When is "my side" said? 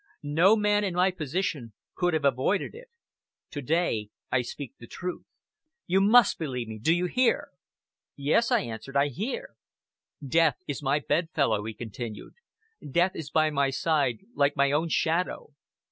13.51-14.25